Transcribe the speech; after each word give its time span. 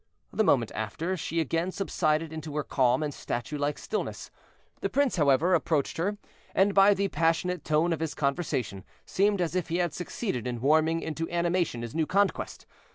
The 0.33 0.43
moment 0.43 0.71
after, 0.73 1.15
she 1.15 1.39
again 1.39 1.71
subsided 1.71 2.33
into 2.33 2.55
her 2.55 2.63
calm 2.63 3.03
and 3.03 3.13
statue 3.13 3.59
like 3.59 3.77
stillness. 3.77 4.31
The 4.79 4.89
prince, 4.89 5.15
however, 5.17 5.53
approached 5.53 5.97
her, 5.97 6.17
and 6.55 6.73
by 6.73 6.95
the 6.95 7.09
passionate 7.09 7.63
tone 7.63 7.93
of 7.93 7.99
his 7.99 8.15
conversation, 8.15 8.83
seemed 9.05 9.41
as 9.41 9.53
if 9.53 9.67
he 9.67 9.77
had 9.77 9.93
succeeded 9.93 10.47
in 10.47 10.59
warming 10.59 11.01
into 11.01 11.29
animation 11.29 11.83
his 11.83 11.93
new 11.93 12.07
conquest. 12.07 12.65